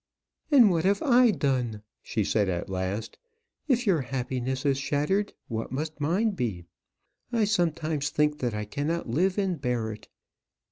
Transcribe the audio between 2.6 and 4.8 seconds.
last. "If your happiness is